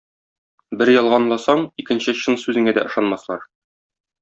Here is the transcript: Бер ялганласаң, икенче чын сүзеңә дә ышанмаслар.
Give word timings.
Бер 0.79 0.91
ялганласаң, 0.93 1.61
икенче 1.85 2.17
чын 2.23 2.41
сүзеңә 2.47 2.75
дә 2.79 2.87
ышанмаслар. 2.91 3.47